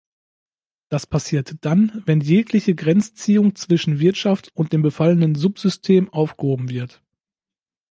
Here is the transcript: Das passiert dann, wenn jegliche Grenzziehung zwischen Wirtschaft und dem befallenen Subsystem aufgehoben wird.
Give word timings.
Das 0.89 1.05
passiert 1.05 1.63
dann, 1.63 2.01
wenn 2.07 2.21
jegliche 2.21 2.73
Grenzziehung 2.73 3.53
zwischen 3.53 3.99
Wirtschaft 3.99 4.49
und 4.55 4.73
dem 4.73 4.81
befallenen 4.81 5.35
Subsystem 5.35 6.09
aufgehoben 6.09 6.69
wird. 6.69 7.03